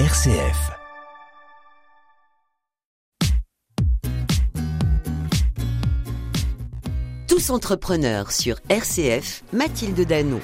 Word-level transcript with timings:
RCF. 0.00 0.72
Tous 7.28 7.50
entrepreneurs 7.50 8.32
sur 8.32 8.56
RCF, 8.68 9.44
Mathilde 9.52 10.00
Danon. 10.00 10.40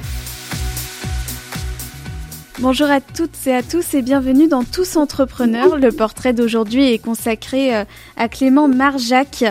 Bonjour 2.60 2.88
à 2.88 3.00
toutes 3.00 3.44
et 3.48 3.52
à 3.52 3.64
tous 3.64 3.94
et 3.94 4.02
bienvenue 4.02 4.46
dans 4.46 4.62
Tous 4.62 4.96
Entrepreneurs. 4.96 5.78
Le 5.78 5.90
portrait 5.90 6.32
d'aujourd'hui 6.32 6.92
est 6.92 6.98
consacré 6.98 7.74
euh, 7.74 7.84
à 8.16 8.28
Clément 8.28 8.68
Marjac 8.68 9.44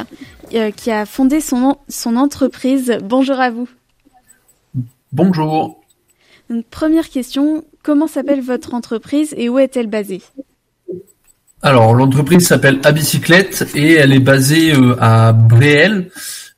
euh, 0.53 0.71
qui 0.71 0.91
a 0.91 1.05
fondé 1.05 1.41
son, 1.41 1.77
son 1.89 2.15
entreprise. 2.15 2.99
Bonjour 3.03 3.41
à 3.41 3.51
vous. 3.51 3.67
Bonjour. 5.11 5.78
Première 6.69 7.09
question, 7.09 7.63
comment 7.83 8.07
s'appelle 8.07 8.41
votre 8.41 8.73
entreprise 8.73 9.33
et 9.37 9.49
où 9.49 9.59
est-elle 9.59 9.87
basée? 9.87 10.21
Alors 11.61 11.93
l'entreprise 11.93 12.47
s'appelle 12.47 12.79
Abicyclette 12.83 13.67
et 13.75 13.93
elle 13.93 14.13
est 14.13 14.19
basée 14.19 14.73
euh, 14.73 14.95
à 14.99 15.33
Bréel, 15.33 16.09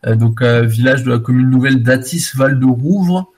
donc 0.08 0.42
village 0.42 1.04
de 1.04 1.12
la 1.12 1.20
commune 1.20 1.50
nouvelle 1.50 1.84
d'Atis, 1.84 2.32
Val 2.36 2.60
de 2.60 2.66
Rouvre. 2.66 3.32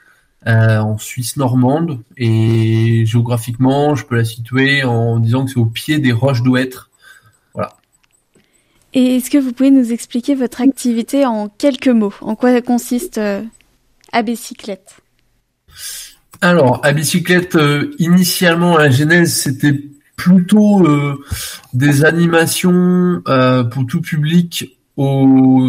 Euh, 0.45 0.79
en 0.79 0.97
Suisse 0.97 1.37
normande 1.37 2.01
et 2.17 3.05
géographiquement, 3.05 3.95
je 3.95 4.05
peux 4.05 4.17
la 4.17 4.25
situer 4.25 4.83
en 4.83 5.17
disant 5.19 5.45
que 5.45 5.51
c'est 5.51 5.59
au 5.59 5.65
pied 5.65 5.99
des 5.99 6.11
roches 6.11 6.43
d'Ouêtre. 6.43 6.89
Voilà. 7.53 7.77
Et 8.93 9.15
est-ce 9.15 9.29
que 9.29 9.37
vous 9.37 9.53
pouvez 9.53 9.71
nous 9.71 9.93
expliquer 9.93 10.35
votre 10.35 10.59
activité 10.59 11.25
en 11.25 11.47
quelques 11.47 11.87
mots? 11.87 12.13
En 12.19 12.35
quoi 12.35 12.61
consiste 12.61 13.19
euh, 13.19 13.41
à 14.11 14.21
bicyclette 14.21 14.97
Alors, 16.41 16.81
à 16.83 16.91
bicyclette, 16.91 17.55
euh, 17.55 17.95
initialement 17.99 18.77
à 18.77 18.83
la 18.83 18.89
genèse, 18.89 19.33
c'était 19.33 19.79
plutôt 20.15 20.85
euh, 20.85 21.23
des 21.73 22.05
animations 22.05 23.21
pour 23.71 23.85
tout 23.87 24.01
public 24.01 24.77
au 24.95 25.67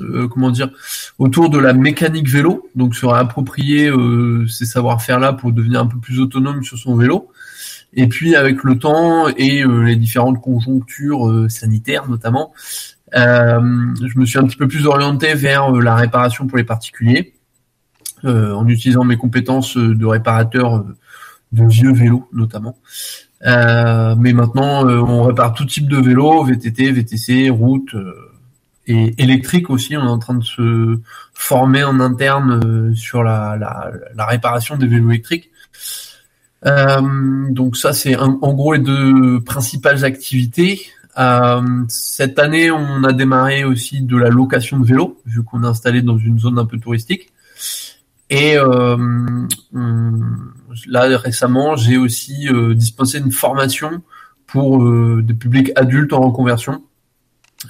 euh, 0.00 0.28
comment 0.28 0.50
dire 0.50 0.70
autour 1.18 1.48
de 1.50 1.58
la 1.58 1.72
mécanique 1.72 2.28
vélo, 2.28 2.68
donc 2.74 2.94
se 2.94 3.06
réapproprier 3.06 3.88
euh, 3.88 4.46
ces 4.48 4.64
savoir-faire 4.64 5.20
là 5.20 5.32
pour 5.32 5.52
devenir 5.52 5.80
un 5.80 5.86
peu 5.86 5.98
plus 5.98 6.20
autonome 6.20 6.62
sur 6.64 6.78
son 6.78 6.96
vélo. 6.96 7.28
Et 7.92 8.08
puis 8.08 8.34
avec 8.34 8.64
le 8.64 8.78
temps 8.78 9.28
et 9.36 9.62
euh, 9.62 9.82
les 9.82 9.96
différentes 9.96 10.40
conjonctures 10.40 11.28
euh, 11.28 11.48
sanitaires 11.48 12.08
notamment, 12.08 12.52
je 13.12 14.18
me 14.18 14.26
suis 14.26 14.38
un 14.38 14.44
petit 14.44 14.56
peu 14.56 14.66
plus 14.66 14.86
orienté 14.86 15.34
vers 15.34 15.70
la 15.70 15.94
réparation 15.94 16.48
pour 16.48 16.58
les 16.58 16.64
particuliers, 16.64 17.33
en 18.24 18.66
utilisant 18.68 19.04
mes 19.04 19.16
compétences 19.16 19.76
de 19.76 20.06
réparateur 20.06 20.84
de 21.52 21.66
vieux 21.66 21.92
vélos 21.92 22.28
notamment. 22.32 22.76
mais 23.42 24.32
maintenant, 24.32 24.86
on 24.86 25.22
répare 25.22 25.54
tout 25.54 25.64
type 25.64 25.88
de 25.88 25.98
vélo, 25.98 26.44
VTT, 26.44 26.92
VTC, 26.92 27.50
route 27.50 27.94
et 28.86 29.14
électrique 29.22 29.70
aussi. 29.70 29.96
On 29.96 30.04
est 30.04 30.08
en 30.08 30.18
train 30.18 30.34
de 30.34 30.44
se 30.44 30.98
former 31.32 31.84
en 31.84 32.00
interne 32.00 32.60
euh, 32.64 32.94
sur 32.94 33.22
la, 33.22 33.92
réparation 34.18 34.76
des 34.76 34.86
vélos 34.86 35.10
électriques. 35.10 35.50
Euh, 36.66 37.00
donc 37.50 37.76
ça, 37.76 37.92
c'est 37.92 38.16
en 38.16 38.54
gros 38.54 38.72
les 38.72 38.78
deux 38.78 39.40
principales 39.40 40.04
activités. 40.04 40.80
Euh, 41.18 41.62
cette 41.88 42.38
année, 42.38 42.70
on 42.70 43.04
a 43.04 43.12
démarré 43.12 43.64
aussi 43.64 44.00
de 44.00 44.16
la 44.16 44.30
location 44.30 44.78
de 44.80 44.86
vélos, 44.86 45.20
vu 45.26 45.42
qu'on 45.44 45.62
est 45.62 45.66
installé 45.66 46.02
dans 46.02 46.18
une 46.18 46.38
zone 46.38 46.58
un 46.58 46.66
peu 46.66 46.78
touristique. 46.78 47.32
Et 48.34 48.56
euh, 48.56 48.96
là, 50.88 51.16
récemment, 51.18 51.76
j'ai 51.76 51.96
aussi 51.96 52.48
euh, 52.48 52.74
dispensé 52.74 53.18
une 53.18 53.30
formation 53.30 54.02
pour 54.48 54.82
euh, 54.82 55.22
des 55.22 55.34
publics 55.34 55.70
adultes 55.76 56.12
en 56.12 56.20
reconversion 56.20 56.82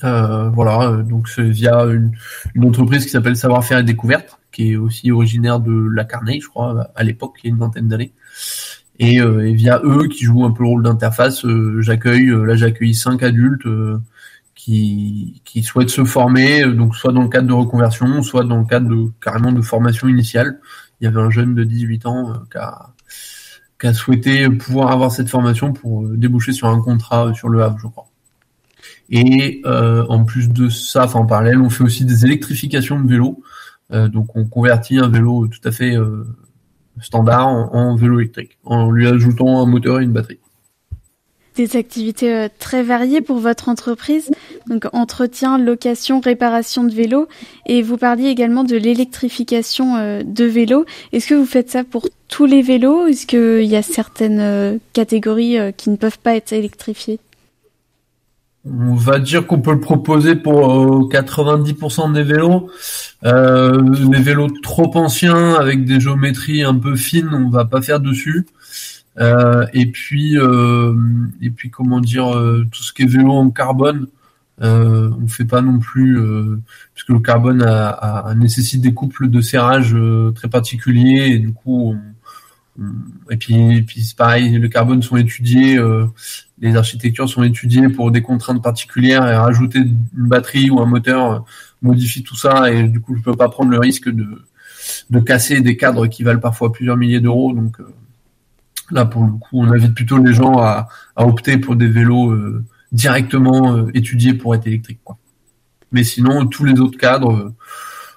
voilà, 0.02 1.04
donc 1.08 1.28
c'est 1.28 1.48
via 1.48 1.84
une, 1.84 2.10
entreprise 2.64 3.04
qui 3.04 3.10
s'appelle 3.10 3.36
Savoir-faire 3.36 3.78
et 3.78 3.84
Découverte, 3.84 4.40
qui 4.50 4.72
est 4.72 4.76
aussi 4.76 5.12
originaire 5.12 5.60
de 5.60 5.88
la 5.88 6.04
Carnegie, 6.04 6.40
je 6.40 6.48
crois, 6.48 6.90
à 6.96 7.04
l'époque, 7.04 7.36
il 7.38 7.46
y 7.46 7.50
a 7.50 7.54
une 7.54 7.60
vingtaine 7.60 7.86
d'années. 7.86 8.12
Et, 8.98 9.20
via 9.54 9.80
eux, 9.84 10.08
qui 10.08 10.24
jouent 10.24 10.44
un 10.44 10.50
peu 10.50 10.64
le 10.64 10.70
rôle 10.70 10.82
d'interface, 10.82 11.46
j'accueille, 11.78 12.26
là 12.26 12.56
j'accueille 12.56 12.92
cinq 12.92 13.22
adultes 13.22 13.68
qui, 14.64 15.42
qui 15.44 15.62
souhaitent 15.62 15.90
se 15.90 16.04
former, 16.04 16.64
donc 16.64 16.96
soit 16.96 17.12
dans 17.12 17.22
le 17.22 17.28
cadre 17.28 17.46
de 17.46 17.52
reconversion, 17.52 18.22
soit 18.22 18.44
dans 18.44 18.56
le 18.56 18.64
cadre 18.64 18.88
de 18.88 19.10
carrément 19.20 19.52
de 19.52 19.60
formation 19.60 20.08
initiale. 20.08 20.58
Il 21.00 21.04
y 21.04 21.06
avait 21.06 21.20
un 21.20 21.28
jeune 21.28 21.54
de 21.54 21.64
18 21.64 22.06
ans 22.06 22.32
qui 22.50 22.56
a, 22.56 22.88
qui 23.78 23.86
a 23.86 23.92
souhaité 23.92 24.48
pouvoir 24.48 24.90
avoir 24.90 25.12
cette 25.12 25.28
formation 25.28 25.74
pour 25.74 26.08
déboucher 26.08 26.54
sur 26.54 26.68
un 26.68 26.80
contrat 26.80 27.34
sur 27.34 27.50
le 27.50 27.62
Havre, 27.62 27.78
je 27.78 27.88
crois. 27.88 28.06
Et 29.10 29.60
euh, 29.66 30.06
en 30.08 30.24
plus 30.24 30.48
de 30.48 30.70
ça, 30.70 31.06
en 31.14 31.26
parallèle, 31.26 31.60
on 31.60 31.68
fait 31.68 31.84
aussi 31.84 32.06
des 32.06 32.24
électrifications 32.24 32.98
de 32.98 33.06
vélos. 33.06 33.42
Euh, 33.92 34.08
donc 34.08 34.34
on 34.34 34.46
convertit 34.46 34.98
un 34.98 35.08
vélo 35.08 35.46
tout 35.46 35.68
à 35.68 35.72
fait 35.72 35.94
euh, 35.94 36.24
standard 37.02 37.48
en, 37.48 37.96
vélo 37.96 38.18
électrique, 38.20 38.56
en 38.64 38.90
lui 38.90 39.06
ajoutant 39.06 39.60
un 39.60 39.66
moteur 39.66 40.00
et 40.00 40.04
une 40.04 40.12
batterie. 40.12 40.40
Des 41.56 41.76
activités 41.76 42.48
très 42.58 42.82
variées 42.82 43.20
pour 43.20 43.38
votre 43.38 43.68
entreprise, 43.68 44.30
donc 44.68 44.86
entretien, 44.92 45.56
location, 45.56 46.20
réparation 46.20 46.82
de 46.82 46.92
vélos, 46.92 47.28
et 47.66 47.80
vous 47.80 47.96
parliez 47.96 48.28
également 48.28 48.64
de 48.64 48.76
l'électrification 48.76 50.22
de 50.24 50.44
vélos. 50.44 50.84
Est-ce 51.12 51.28
que 51.28 51.34
vous 51.34 51.46
faites 51.46 51.70
ça 51.70 51.84
pour 51.84 52.08
tous 52.26 52.46
les 52.46 52.60
vélos 52.60 53.06
Est-ce 53.06 53.26
qu'il 53.26 53.70
y 53.70 53.76
a 53.76 53.82
certaines 53.82 54.80
catégories 54.94 55.58
qui 55.76 55.90
ne 55.90 55.96
peuvent 55.96 56.18
pas 56.18 56.34
être 56.34 56.52
électrifiées? 56.52 57.20
On 58.66 58.94
va 58.94 59.18
dire 59.18 59.46
qu'on 59.46 59.60
peut 59.60 59.72
le 59.72 59.80
proposer 59.80 60.36
pour 60.36 61.10
90% 61.10 62.08
euh, 62.08 62.12
des 62.14 62.22
vélos. 62.22 62.70
Euh, 63.24 63.82
les 64.10 64.20
vélos 64.20 64.48
trop 64.62 64.90
anciens 64.96 65.54
avec 65.54 65.84
des 65.84 66.00
géométries 66.00 66.62
un 66.62 66.74
peu 66.74 66.96
fines, 66.96 67.28
on 67.32 67.50
va 67.50 67.66
pas 67.66 67.82
faire 67.82 68.00
dessus. 68.00 68.46
Euh, 69.18 69.66
et 69.72 69.86
puis 69.86 70.36
euh, 70.36 70.94
et 71.40 71.50
puis 71.50 71.70
comment 71.70 72.00
dire 72.00 72.32
tout 72.72 72.82
ce 72.82 72.92
qui 72.92 73.02
est 73.02 73.06
vélo 73.06 73.32
en 73.32 73.50
carbone, 73.50 74.08
euh, 74.62 75.10
on 75.20 75.28
fait 75.28 75.44
pas 75.44 75.62
non 75.62 75.78
plus 75.78 76.18
puisque 76.94 77.10
le 77.10 77.20
carbone 77.20 77.62
a, 77.62 77.88
a, 77.90 78.34
nécessite 78.34 78.80
des 78.80 78.94
couples 78.94 79.28
de 79.28 79.40
serrage 79.40 79.96
très 80.34 80.48
particuliers 80.48 81.26
et 81.32 81.38
du 81.38 81.52
coup 81.52 81.92
on, 81.92 81.98
et 83.30 83.36
puis, 83.36 83.82
puis 83.82 84.02
c'est 84.02 84.16
pareil, 84.16 84.58
les 84.58 84.68
carbones 84.68 85.02
sont 85.02 85.16
étudiés, 85.16 85.78
euh, 85.78 86.06
les 86.58 86.74
architectures 86.74 87.28
sont 87.28 87.44
étudiées 87.44 87.88
pour 87.88 88.10
des 88.10 88.20
contraintes 88.20 88.62
particulières 88.62 89.26
et 89.28 89.36
rajouter 89.36 89.78
une 89.78 90.28
batterie 90.28 90.70
ou 90.70 90.80
un 90.80 90.86
moteur 90.86 91.32
euh, 91.32 91.38
modifie 91.82 92.24
tout 92.24 92.36
ça 92.36 92.72
et 92.72 92.88
du 92.88 93.00
coup 93.00 93.16
je 93.16 93.22
peux 93.22 93.36
pas 93.36 93.48
prendre 93.48 93.70
le 93.70 93.78
risque 93.78 94.08
de, 94.08 94.42
de 95.10 95.20
casser 95.20 95.60
des 95.60 95.76
cadres 95.76 96.08
qui 96.08 96.24
valent 96.24 96.40
parfois 96.40 96.72
plusieurs 96.72 96.96
milliers 96.96 97.20
d'euros. 97.20 97.52
Donc 97.52 97.78
euh, 97.78 97.86
là 98.90 99.04
pour 99.04 99.24
le 99.24 99.32
coup 99.32 99.60
on 99.60 99.70
invite 99.70 99.94
plutôt 99.94 100.18
les 100.18 100.34
gens 100.34 100.58
à, 100.58 100.88
opter 101.16 101.58
pour 101.58 101.76
des 101.76 101.88
vélos 101.88 102.36
directement 102.92 103.88
étudiés 103.88 104.34
pour 104.34 104.54
être 104.54 104.66
électriques. 104.66 105.00
Mais 105.92 106.04
sinon 106.04 106.46
tous 106.46 106.64
les 106.64 106.80
autres 106.80 106.98
cadres, 106.98 107.52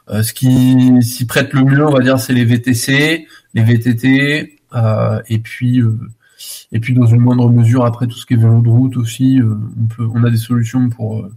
ce 0.09 0.33
qui 0.33 1.01
s'y 1.01 1.25
prête 1.25 1.53
le 1.53 1.63
mieux 1.63 1.85
on 1.85 1.91
va 1.91 2.01
dire 2.01 2.19
c'est 2.19 2.33
les 2.33 2.45
VTC 2.45 3.27
les 3.57 3.63
VTT, 3.63 4.59
euh, 4.75 5.21
et 5.27 5.39
puis 5.39 5.81
euh, 5.81 5.97
et 6.71 6.79
puis 6.79 6.93
dans 6.93 7.07
une 7.07 7.21
moindre 7.21 7.49
mesure 7.49 7.85
après 7.85 8.07
tout 8.07 8.17
ce 8.17 8.25
qui 8.25 8.35
est 8.35 8.37
vélo 8.37 8.61
de 8.61 8.69
route 8.69 8.97
aussi, 8.97 9.41
euh, 9.41 9.55
on 9.99 10.21
on 10.21 10.23
a 10.23 10.29
des 10.29 10.37
solutions 10.37 10.89
pour 10.89 11.27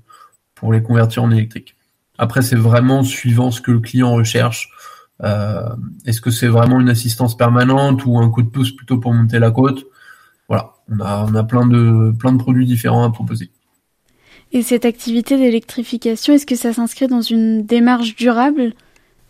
pour 0.54 0.72
les 0.72 0.82
convertir 0.82 1.22
en 1.24 1.30
électrique. 1.30 1.76
Après, 2.18 2.42
c'est 2.42 2.56
vraiment 2.56 3.02
suivant 3.02 3.50
ce 3.50 3.62
que 3.62 3.70
le 3.70 3.80
client 3.80 4.12
recherche. 4.12 4.70
Est-ce 6.06 6.20
que 6.20 6.30
c'est 6.30 6.48
vraiment 6.48 6.80
une 6.80 6.88
assistance 6.88 7.36
permanente 7.36 8.04
ou 8.06 8.18
un 8.18 8.30
coup 8.30 8.42
de 8.42 8.48
pouce 8.48 8.72
plutôt 8.72 8.98
pour 8.98 9.12
monter 9.12 9.38
la 9.38 9.50
côte? 9.50 9.84
Voilà, 10.48 10.72
on 10.88 10.98
a, 11.00 11.26
on 11.30 11.34
a 11.34 11.44
plein, 11.44 11.66
de, 11.66 12.12
plein 12.18 12.32
de 12.32 12.38
produits 12.38 12.66
différents 12.66 13.04
à 13.04 13.10
proposer. 13.10 13.50
Et 14.52 14.62
cette 14.62 14.84
activité 14.84 15.36
d'électrification, 15.36 16.34
est-ce 16.34 16.46
que 16.46 16.56
ça 16.56 16.72
s'inscrit 16.72 17.06
dans 17.06 17.20
une 17.20 17.64
démarche 17.64 18.16
durable 18.16 18.72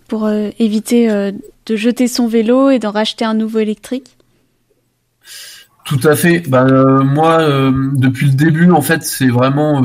pour 0.08 0.24
euh, 0.24 0.48
éviter 0.58 1.10
euh, 1.10 1.30
de 1.66 1.76
jeter 1.76 2.08
son 2.08 2.26
vélo 2.26 2.70
et 2.70 2.78
d'en 2.78 2.90
racheter 2.90 3.24
un 3.24 3.34
nouveau 3.34 3.58
électrique? 3.58 4.16
Tout 5.84 6.00
à 6.04 6.14
fait. 6.16 6.40
Bah, 6.48 6.64
euh, 6.64 7.02
moi, 7.02 7.44
depuis 7.94 8.26
le 8.26 8.34
début, 8.34 8.70
en 8.70 8.82
fait, 8.82 9.02
c'est 9.02 9.28
vraiment 9.28 9.82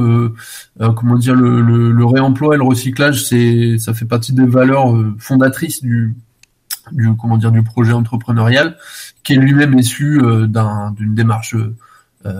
comment 0.77 1.15
dire 1.15 1.35
le, 1.35 2.05
réemploi 2.05 2.55
et 2.55 2.57
le 2.57 2.63
recyclage. 2.63 3.23
C'est 3.23 3.77
ça 3.79 3.93
fait 3.93 4.05
partie 4.05 4.33
des 4.33 4.45
valeurs 4.45 4.93
fondatrices 5.19 5.81
du, 5.81 6.15
du 6.91 7.09
comment 7.15 7.37
dire 7.37 7.51
du 7.51 7.63
projet 7.63 7.93
entrepreneurial, 7.93 8.77
qui 9.23 9.33
est 9.33 9.37
lui-même 9.37 9.77
issu 9.77 10.21
d'une 10.21 11.15
démarche 11.15 11.55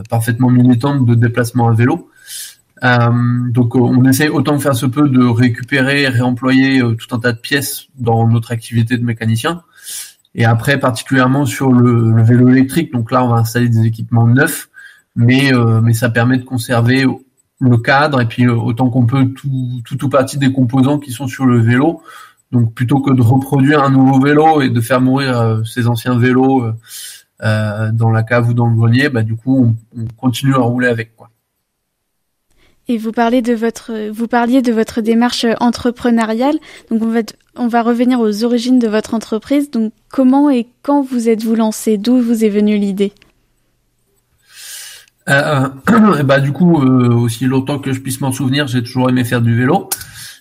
parfaitement 0.09 0.49
militante 0.49 1.05
de 1.05 1.15
déplacement 1.15 1.67
à 1.67 1.73
vélo. 1.73 2.09
Euh, 2.83 3.09
donc 3.49 3.75
on 3.75 4.03
essaie 4.05 4.27
autant 4.27 4.57
que 4.57 4.63
faire 4.63 4.75
se 4.75 4.85
peut 4.85 5.07
de 5.09 5.23
récupérer, 5.23 6.07
réemployer 6.07 6.81
euh, 6.81 6.95
tout 6.95 7.13
un 7.15 7.19
tas 7.19 7.31
de 7.31 7.39
pièces 7.39 7.87
dans 7.95 8.27
notre 8.27 8.51
activité 8.51 8.97
de 8.97 9.03
mécanicien. 9.03 9.63
Et 10.35 10.45
après, 10.45 10.79
particulièrement 10.79 11.45
sur 11.45 11.71
le, 11.71 12.21
vélo 12.21 12.49
électrique, 12.49 12.91
donc 12.93 13.11
là 13.11 13.23
on 13.23 13.29
va 13.29 13.37
installer 13.37 13.69
des 13.69 13.85
équipements 13.85 14.27
neufs. 14.27 14.69
mais 15.15 15.51
mais 15.81 15.93
ça 15.93 16.09
permet 16.09 16.37
de 16.37 16.43
conserver 16.43 17.05
le 17.61 17.77
cadre 17.77 18.21
et 18.21 18.25
puis 18.25 18.47
autant 18.47 18.89
qu'on 18.89 19.05
peut 19.05 19.27
tout 19.27 19.81
tout 19.85 20.05
ou 20.05 20.09
partie 20.09 20.37
des 20.37 20.51
composants 20.51 20.99
qui 20.99 21.11
sont 21.11 21.27
sur 21.27 21.45
le 21.45 21.59
vélo. 21.59 22.01
Donc 22.51 22.73
plutôt 22.73 22.99
que 22.99 23.11
de 23.13 23.21
reproduire 23.21 23.81
un 23.81 23.89
nouveau 23.89 24.19
vélo 24.19 24.61
et 24.61 24.69
de 24.69 24.81
faire 24.81 25.01
mourir 25.01 25.61
ces 25.65 25.87
anciens 25.87 26.17
vélos 26.17 26.65
dans 27.41 28.11
la 28.11 28.23
cave 28.23 28.49
ou 28.49 28.53
dans 28.53 28.67
le 28.67 28.75
grenier, 28.75 29.09
bah 29.09 29.23
du 29.23 29.35
coup 29.35 29.75
on, 29.95 30.01
on 30.01 30.05
continue 30.17 30.55
à 30.55 30.59
rouler 30.59 30.87
avec 30.87 31.15
quoi. 31.15 31.29
Et 32.87 32.97
vous 32.97 33.11
parlez 33.11 33.41
de 33.41 33.53
votre, 33.53 34.09
vous 34.11 34.27
parliez 34.27 34.61
de 34.61 34.71
votre 34.71 35.01
démarche 35.01 35.45
entrepreneuriale. 35.59 36.55
Donc 36.91 37.01
on 37.01 37.09
va, 37.09 37.21
on 37.55 37.67
va 37.67 37.81
revenir 37.81 38.19
aux 38.19 38.43
origines 38.43 38.77
de 38.77 38.87
votre 38.87 39.13
entreprise. 39.13 39.71
Donc 39.71 39.91
comment 40.09 40.49
et 40.51 40.67
quand 40.83 41.01
vous 41.01 41.29
êtes-vous 41.29 41.55
lancé? 41.55 41.97
D'où 41.97 42.19
vous 42.19 42.45
est 42.45 42.49
venue 42.49 42.77
l'idée? 42.77 43.13
Euh, 45.29 45.67
euh 45.89 46.23
bah 46.23 46.39
du 46.39 46.51
coup, 46.51 46.81
euh, 46.81 47.13
aussi 47.13 47.45
longtemps 47.45 47.79
que 47.79 47.91
je 47.91 47.99
puisse 47.99 48.21
m'en 48.21 48.31
souvenir, 48.31 48.67
j'ai 48.67 48.83
toujours 48.83 49.09
aimé 49.09 49.23
faire 49.23 49.41
du 49.41 49.55
vélo. 49.55 49.89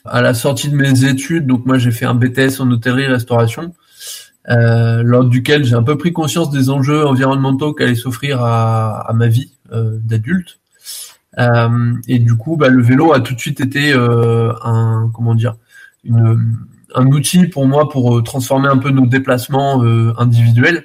À 0.05 0.21
la 0.21 0.35
sortie 0.35 0.69
de 0.69 0.77
mes 0.77 1.05
études, 1.05 1.47
donc 1.47 1.65
moi 1.65 1.79
j'ai 1.79 1.91
fait 1.91 2.05
un 2.05 2.15
BTS 2.15 2.61
en 2.61 2.71
hôtellerie-restauration, 2.71 3.73
euh, 4.51 5.03
lors 5.03 5.25
duquel 5.25 5.65
j'ai 5.65 5.75
un 5.75 5.83
peu 5.83 5.97
pris 5.97 6.13
conscience 6.13 6.51
des 6.51 6.69
enjeux 6.69 7.07
environnementaux 7.07 7.73
qu'allait 7.73 7.95
s'offrir 7.95 8.43
à, 8.43 9.01
à, 9.09 9.13
ma 9.15 9.29
vie 9.29 9.53
euh, 9.73 9.97
d'adulte. 10.03 10.59
Euh, 11.39 11.95
et 12.09 12.19
du 12.19 12.37
coup, 12.37 12.57
bah, 12.57 12.69
le 12.69 12.83
vélo 12.83 13.13
a 13.13 13.21
tout 13.21 13.35
de 13.35 13.41
suite 13.41 13.61
été 13.61 13.93
euh, 13.93 14.53
un 14.63 15.11
comment 15.15 15.35
dire 15.35 15.57
un 16.07 17.07
outil 17.07 17.47
pour 17.47 17.67
moi 17.67 17.89
pour 17.89 18.19
euh, 18.19 18.23
transformer 18.23 18.69
un 18.69 18.77
peu 18.77 18.91
nos 18.91 19.07
déplacements 19.07 19.83
individuels. 20.19 20.85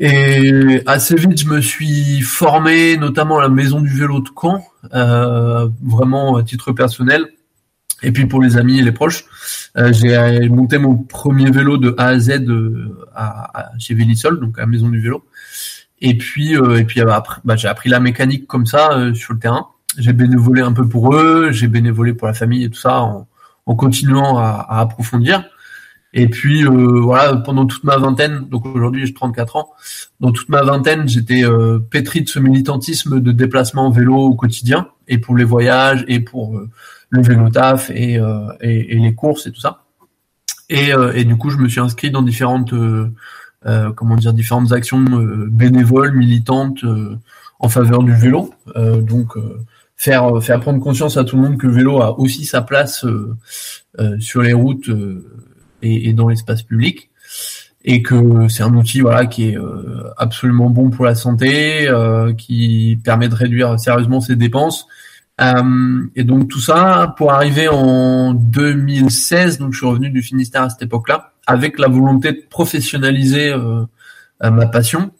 Et 0.00 0.80
assez 0.86 1.16
vite, 1.16 1.40
je 1.40 1.48
me 1.48 1.60
suis 1.60 2.20
formé, 2.20 2.96
notamment 2.96 3.38
à 3.38 3.42
la 3.42 3.48
maison 3.48 3.80
du 3.80 3.90
vélo 3.90 4.20
de 4.20 4.28
Caen, 4.40 4.64
vraiment 5.82 6.36
à 6.36 6.42
titre 6.42 6.72
personnel. 6.72 7.26
Et 8.04 8.12
puis 8.12 8.26
pour 8.26 8.40
les 8.40 8.56
amis 8.56 8.78
et 8.78 8.82
les 8.82 8.92
proches, 8.92 9.24
j'ai 9.76 10.48
monté 10.48 10.78
mon 10.78 10.96
premier 10.96 11.50
vélo 11.50 11.78
de 11.78 11.94
A 11.98 12.06
à 12.06 12.18
Z 12.18 12.44
chez 13.78 13.94
Vélisol, 13.94 14.38
donc 14.40 14.56
à 14.58 14.62
la 14.62 14.66
maison 14.68 14.88
du 14.88 15.00
vélo. 15.00 15.24
Et 16.00 16.16
puis, 16.16 16.56
euh, 16.56 16.78
et 16.78 16.84
puis 16.84 17.00
après, 17.00 17.40
bah, 17.44 17.56
j'ai 17.56 17.68
appris 17.68 17.88
la 17.90 18.00
mécanique 18.00 18.46
comme 18.46 18.66
ça 18.66 18.92
euh, 18.92 19.14
sur 19.14 19.34
le 19.34 19.38
terrain. 19.38 19.68
J'ai 19.96 20.12
bénévolé 20.12 20.62
un 20.62 20.72
peu 20.72 20.86
pour 20.88 21.14
eux, 21.14 21.50
j'ai 21.50 21.66
bénévolé 21.66 22.12
pour 22.12 22.28
la 22.28 22.34
famille 22.34 22.64
et 22.64 22.70
tout 22.70 22.78
ça 22.78 23.00
en, 23.00 23.26
en 23.66 23.74
continuant 23.74 24.38
à, 24.38 24.66
à, 24.68 24.80
approfondir. 24.80 25.44
Et 26.14 26.28
puis 26.28 26.64
euh, 26.64 27.00
voilà, 27.00 27.36
pendant 27.36 27.66
toute 27.66 27.84
ma 27.84 27.98
vingtaine, 27.98 28.46
donc 28.48 28.64
aujourd'hui 28.64 29.06
j'ai 29.06 29.12
34 29.12 29.56
ans, 29.56 29.70
dans 30.20 30.32
toute 30.32 30.48
ma 30.48 30.62
vingtaine, 30.62 31.06
j'étais 31.06 31.44
euh, 31.44 31.78
pétri 31.78 32.22
de 32.22 32.28
ce 32.28 32.38
militantisme 32.38 33.20
de 33.20 33.30
déplacement 33.30 33.86
en 33.86 33.90
vélo 33.90 34.16
au 34.16 34.34
quotidien, 34.34 34.88
et 35.06 35.18
pour 35.18 35.36
les 35.36 35.44
voyages, 35.44 36.04
et 36.08 36.20
pour 36.20 36.56
euh, 36.56 36.70
le 37.10 37.22
vélo 37.22 37.50
taf, 37.50 37.90
et, 37.90 38.14
et, 38.14 38.94
et, 38.94 38.98
les 38.98 39.14
courses 39.14 39.46
et 39.46 39.52
tout 39.52 39.60
ça. 39.60 39.84
Et, 40.70 40.90
et, 41.14 41.24
du 41.24 41.36
coup, 41.36 41.48
je 41.48 41.56
me 41.56 41.68
suis 41.68 41.80
inscrit 41.80 42.10
dans 42.10 42.20
différentes 42.20 42.74
euh, 42.74 43.10
comment 43.94 44.16
dire 44.16 44.32
différentes 44.32 44.72
actions 44.72 45.04
euh, 45.12 45.46
bénévoles, 45.50 46.12
militantes 46.12 46.84
euh, 46.84 47.16
en 47.58 47.68
faveur 47.68 48.02
du 48.02 48.14
vélo. 48.14 48.54
donc 48.76 49.32
faire 49.96 50.40
faire 50.40 50.60
prendre 50.60 50.78
conscience 50.78 51.16
à 51.16 51.24
tout 51.24 51.34
le 51.34 51.42
monde 51.42 51.58
que 51.58 51.66
le 51.66 51.72
vélo 51.72 52.00
a 52.00 52.20
aussi 52.20 52.44
sa 52.44 52.62
place 52.62 53.04
sur 54.20 54.42
les 54.42 54.52
routes 54.52 54.88
et, 55.82 56.08
et, 56.08 56.12
dans 56.12 56.28
l'espace 56.28 56.62
public 56.62 57.10
et 57.84 58.00
que 58.00 58.46
c'est 58.46 58.62
un 58.62 58.72
outil 58.74 59.00
voilà 59.00 59.26
qui 59.26 59.48
est 59.48 59.58
absolument 60.16 60.70
bon 60.70 60.90
pour 60.90 61.04
la 61.04 61.16
santé, 61.16 61.92
qui 62.38 63.00
permet 63.02 63.28
de 63.28 63.34
réduire 63.34 63.80
sérieusement 63.80 64.20
ses 64.20 64.36
dépenses. 64.36 64.86
Euh, 65.40 66.06
et 66.16 66.24
donc 66.24 66.48
tout 66.48 66.60
ça 66.60 67.14
pour 67.16 67.32
arriver 67.32 67.68
en 67.68 68.34
2016, 68.34 69.58
donc 69.58 69.72
je 69.72 69.78
suis 69.78 69.86
revenu 69.86 70.10
du 70.10 70.20
Finistère 70.20 70.62
à 70.62 70.70
cette 70.70 70.82
époque-là, 70.82 71.32
avec 71.48 71.78
la 71.78 71.88
volonté 71.88 72.32
de 72.32 72.42
professionnaliser 72.48 73.48
euh, 73.48 73.84
euh, 74.44 74.50
ma 74.50 74.66
passion 74.66 75.10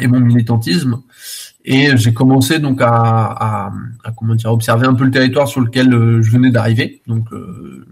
et 0.00 0.06
mon 0.06 0.20
militantisme. 0.20 1.00
Et 1.64 1.96
j'ai 1.96 2.12
commencé 2.12 2.58
donc 2.58 2.80
à, 2.80 3.70
à, 4.04 4.12
comment 4.16 4.34
dire 4.34 4.52
observer 4.52 4.86
un 4.86 4.94
peu 4.94 5.04
le 5.04 5.12
territoire 5.12 5.46
sur 5.46 5.60
lequel 5.60 5.94
euh, 5.94 6.20
je 6.20 6.30
venais 6.30 6.50
d'arriver, 6.50 7.02
donc 7.06 7.32
euh, 7.32 7.86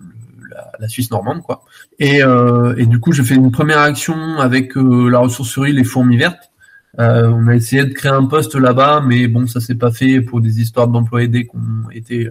la, 0.81 0.89
Suisse 0.89 1.11
normande 1.13 1.43
quoi. 1.43 1.63
Et, 2.01 2.23
euh, 2.25 2.75
et 2.77 2.87
du 2.87 2.99
coup 2.99 3.13
j'ai 3.13 3.23
fait 3.23 3.37
une 3.37 3.53
première 3.53 3.79
action 3.79 4.39
avec 4.39 4.73
la 4.75 5.21
ressourcerie 5.21 5.73
Les 5.73 5.85
Fourmis 5.85 6.17
Vertes. 6.17 6.51
on 6.99 7.47
a 7.47 7.55
essayé 7.55 7.85
de 7.85 7.93
créer 7.93 8.11
un 8.11 8.25
poste 8.25 8.57
là-bas, 8.57 9.05
mais 9.07 9.29
bon 9.29 9.47
ça 9.47 9.61
s'est 9.61 9.77
pas 9.77 9.93
fait 9.93 10.21
pour 10.21 10.41
des 10.41 10.61
histoires 10.61 10.89
d'emplois 10.89 11.23
aidés 11.23 11.47
qui 11.47 11.57
ont 11.57 11.91
été 11.93 12.29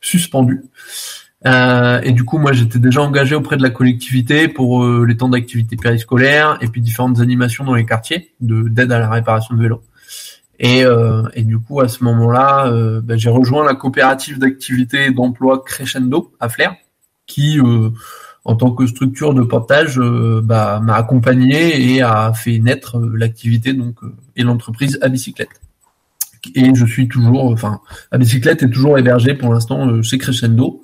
suspendus. 0.00 0.62
Euh, 1.46 2.00
et 2.02 2.12
du 2.12 2.24
coup, 2.24 2.38
moi, 2.38 2.52
j'étais 2.52 2.78
déjà 2.78 3.00
engagé 3.00 3.34
auprès 3.34 3.56
de 3.56 3.62
la 3.62 3.70
collectivité 3.70 4.48
pour 4.48 4.84
euh, 4.84 5.06
les 5.06 5.16
temps 5.16 5.28
d'activité 5.28 5.76
périscolaire 5.76 6.58
et 6.60 6.68
puis 6.68 6.82
différentes 6.82 7.20
animations 7.20 7.64
dans 7.64 7.74
les 7.74 7.86
quartiers 7.86 8.34
de 8.40 8.68
d'aide 8.68 8.92
à 8.92 8.98
la 8.98 9.08
réparation 9.08 9.54
de 9.54 9.62
vélos. 9.62 9.82
Et, 10.62 10.84
euh, 10.84 11.22
et 11.32 11.42
du 11.42 11.58
coup, 11.58 11.80
à 11.80 11.88
ce 11.88 12.04
moment-là, 12.04 12.66
euh, 12.66 13.00
ben, 13.00 13.18
j'ai 13.18 13.30
rejoint 13.30 13.64
la 13.64 13.74
coopérative 13.74 14.38
d'activité 14.38 15.10
d'emploi 15.10 15.64
Crescendo 15.64 16.32
à 16.38 16.50
Flair, 16.50 16.74
qui, 17.26 17.58
euh, 17.58 17.88
en 18.44 18.56
tant 18.56 18.70
que 18.72 18.86
structure 18.86 19.32
de 19.32 19.42
portage, 19.42 19.98
bah, 19.98 20.80
m'a 20.80 20.96
accompagné 20.96 21.94
et 21.94 22.02
a 22.02 22.32
fait 22.34 22.58
naître 22.58 23.00
l'activité 23.00 23.72
donc 23.72 23.96
et 24.36 24.42
l'entreprise 24.42 24.98
à 25.00 25.08
bicyclette. 25.08 25.60
Et 26.54 26.74
je 26.74 26.86
suis 26.86 27.08
toujours, 27.08 27.46
enfin, 27.46 27.80
à 28.10 28.18
bicyclette 28.18 28.62
est 28.62 28.70
toujours 28.70 28.98
hébergé 28.98 29.34
pour 29.34 29.52
l'instant 29.52 30.02
chez 30.02 30.18
Crescendo. 30.18 30.79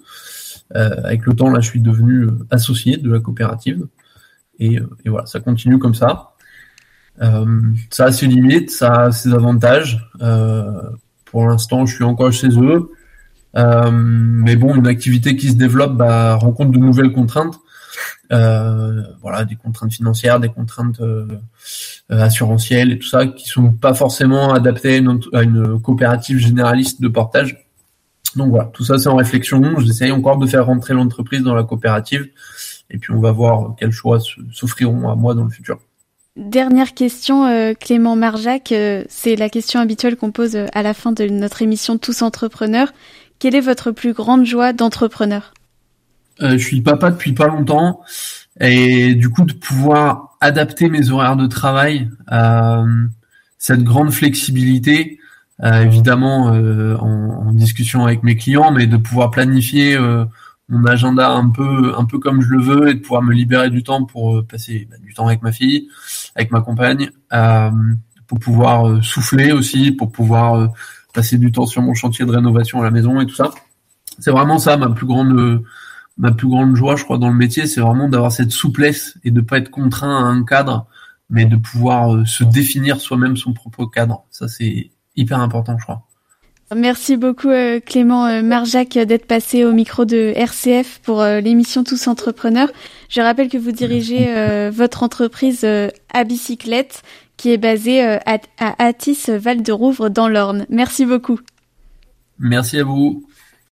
Euh, 0.74 0.96
avec 1.04 1.26
le 1.26 1.34
temps, 1.34 1.50
là, 1.50 1.60
je 1.60 1.68
suis 1.68 1.80
devenu 1.80 2.24
euh, 2.24 2.46
associé 2.50 2.96
de 2.96 3.10
la 3.10 3.20
coopérative. 3.20 3.86
Et, 4.58 4.78
euh, 4.78 4.88
et 5.04 5.08
voilà, 5.08 5.26
ça 5.26 5.40
continue 5.40 5.78
comme 5.78 5.94
ça. 5.94 6.32
ça 7.90 8.04
a 8.06 8.12
ses 8.12 8.26
limites, 8.26 8.70
ça 8.70 9.04
a 9.04 9.12
ses 9.12 9.32
avantages. 9.32 10.10
pour 11.24 11.46
l'instant, 11.46 11.86
je 11.86 11.94
suis 11.94 12.04
encore 12.04 12.32
chez 12.32 12.48
eux. 12.48 12.90
Mais 13.54 14.56
bon, 14.56 14.74
une 14.74 14.86
activité 14.86 15.36
qui 15.36 15.48
se 15.48 15.56
développe 15.56 15.96
bah, 15.96 16.34
rencontre 16.34 16.72
de 16.72 16.78
nouvelles 16.78 17.12
contraintes. 17.12 17.58
Euh, 18.32 19.02
voilà, 19.22 19.44
des 19.44 19.54
contraintes 19.54 19.92
financières, 19.92 20.40
des 20.40 20.48
contraintes 20.48 21.00
euh, 21.00 21.26
assurantielles 22.08 22.92
et 22.92 22.98
tout 22.98 23.06
ça, 23.06 23.26
qui 23.26 23.48
sont 23.48 23.72
pas 23.72 23.94
forcément 23.94 24.52
adaptées 24.52 25.02
à 25.32 25.42
une 25.42 25.80
coopérative 25.80 26.38
généraliste 26.38 27.00
de 27.00 27.08
portage. 27.08 27.65
Donc 28.36 28.50
voilà, 28.50 28.70
tout 28.72 28.84
ça 28.84 28.98
c'est 28.98 29.08
en 29.08 29.16
réflexion. 29.16 29.78
J'essaye 29.80 30.10
encore 30.10 30.38
de 30.38 30.46
faire 30.46 30.66
rentrer 30.66 30.94
l'entreprise 30.94 31.42
dans 31.42 31.54
la 31.54 31.64
coopérative 31.64 32.28
et 32.90 32.98
puis 32.98 33.12
on 33.12 33.20
va 33.20 33.32
voir 33.32 33.74
quels 33.78 33.92
choix 33.92 34.18
s'offriront 34.52 35.08
à 35.08 35.16
moi 35.16 35.34
dans 35.34 35.44
le 35.44 35.50
futur. 35.50 35.78
Dernière 36.36 36.92
question, 36.92 37.46
euh, 37.46 37.72
Clément 37.72 38.14
Marjac, 38.14 38.70
euh, 38.72 39.04
c'est 39.08 39.36
la 39.36 39.48
question 39.48 39.80
habituelle 39.80 40.16
qu'on 40.16 40.32
pose 40.32 40.54
euh, 40.54 40.66
à 40.74 40.82
la 40.82 40.92
fin 40.92 41.12
de 41.12 41.26
notre 41.28 41.62
émission 41.62 41.96
Tous 41.96 42.20
entrepreneurs. 42.20 42.92
Quelle 43.38 43.54
est 43.54 43.60
votre 43.60 43.90
plus 43.90 44.12
grande 44.12 44.44
joie 44.44 44.74
d'entrepreneur? 44.74 45.54
Je 46.38 46.58
suis 46.58 46.82
papa 46.82 47.10
depuis 47.10 47.32
pas 47.32 47.46
longtemps 47.46 48.02
et 48.60 49.14
du 49.14 49.30
coup 49.30 49.44
de 49.44 49.54
pouvoir 49.54 50.36
adapter 50.42 50.90
mes 50.90 51.08
horaires 51.10 51.36
de 51.36 51.46
travail 51.46 52.10
à 52.26 52.84
cette 53.56 53.82
grande 53.82 54.12
flexibilité 54.12 55.18
évidemment 55.62 56.52
euh, 56.52 56.96
en, 56.98 57.46
en, 57.48 57.52
discussion 57.52 58.04
avec 58.04 58.22
mes 58.22 58.36
clients, 58.36 58.72
mais 58.72 58.86
de 58.86 58.96
pouvoir 58.96 59.30
planifier 59.30 59.96
euh, 59.96 60.24
mon 60.68 60.84
agenda 60.84 61.30
un 61.30 61.48
peu 61.48 61.94
un 61.96 62.04
peu 62.04 62.18
comme 62.18 62.42
je 62.42 62.48
le 62.48 62.60
veux 62.60 62.88
et 62.88 62.94
de 62.94 63.00
pouvoir 63.00 63.22
me 63.22 63.32
libérer 63.32 63.70
du 63.70 63.82
temps 63.82 64.04
pour 64.04 64.44
passer 64.46 64.86
bah, 64.90 64.96
du 65.02 65.14
temps 65.14 65.26
avec 65.26 65.42
ma 65.42 65.52
fille, 65.52 65.88
avec 66.34 66.50
ma 66.50 66.60
compagne, 66.60 67.10
pour 68.26 68.38
pouvoir 68.40 69.02
souffler 69.04 69.52
aussi, 69.52 69.92
pour 69.92 70.10
pouvoir 70.10 70.72
passer 71.14 71.38
du 71.38 71.52
temps 71.52 71.66
sur 71.66 71.82
mon 71.82 71.94
chantier 71.94 72.26
de 72.26 72.32
rénovation 72.32 72.80
à 72.80 72.84
la 72.84 72.90
maison 72.90 73.20
et 73.20 73.26
tout 73.26 73.34
ça. 73.34 73.52
C'est 74.18 74.32
vraiment 74.32 74.58
ça 74.58 74.76
ma 74.76 74.90
plus 74.90 75.06
grande 75.06 75.62
ma 76.18 76.32
plus 76.32 76.48
grande 76.48 76.74
joie, 76.74 76.96
je 76.96 77.04
crois, 77.04 77.18
dans 77.18 77.28
le 77.28 77.34
métier, 77.34 77.66
c'est 77.66 77.80
vraiment 77.80 78.08
d'avoir 78.08 78.32
cette 78.32 78.50
souplesse 78.50 79.18
et 79.22 79.30
de 79.30 79.40
pas 79.40 79.58
être 79.58 79.70
contraint 79.70 80.16
à 80.16 80.28
un 80.28 80.44
cadre, 80.44 80.86
mais 81.30 81.44
de 81.44 81.56
pouvoir 81.56 82.26
se 82.26 82.42
définir 82.42 83.00
soi-même 83.00 83.36
son 83.36 83.52
propre 83.52 83.86
cadre. 83.86 84.24
Ça, 84.30 84.48
c'est 84.48 84.90
hyper 85.16 85.40
important, 85.40 85.76
je 85.78 85.84
crois. 85.84 86.06
Merci 86.74 87.16
beaucoup 87.16 87.48
euh, 87.48 87.78
Clément 87.78 88.26
euh, 88.26 88.42
Marjac 88.42 88.98
d'être 88.98 89.26
passé 89.26 89.64
au 89.64 89.72
micro 89.72 90.04
de 90.04 90.32
RCF 90.34 90.98
pour 91.04 91.20
euh, 91.20 91.38
l'émission 91.38 91.84
Tous 91.84 92.08
Entrepreneurs. 92.08 92.70
Je 93.08 93.20
rappelle 93.20 93.48
que 93.48 93.56
vous 93.56 93.70
dirigez 93.70 94.34
votre 94.70 95.04
entreprise 95.04 95.64
à 95.64 96.24
bicyclette 96.24 97.02
qui 97.36 97.52
est 97.52 97.58
basée 97.58 98.02
à, 98.02 98.40
à 98.58 98.84
Atis 98.84 99.28
Val 99.28 99.62
de 99.62 99.70
Rouvre 99.70 100.08
dans 100.08 100.26
l'Orne. 100.26 100.66
Merci 100.70 101.06
beaucoup. 101.06 101.38
Merci 102.40 102.80
à 102.80 102.84
vous. 102.84 103.24